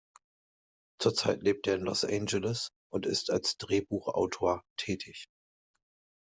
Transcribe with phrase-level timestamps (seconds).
[0.99, 5.27] Zurzeit lebt er in Los Angeles und ist als Drehbuchautor tätig.